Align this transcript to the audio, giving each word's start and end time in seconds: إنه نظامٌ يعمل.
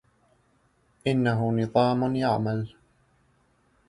إنه 1.07 1.51
نظامٌ 1.51 2.15
يعمل. 2.15 2.75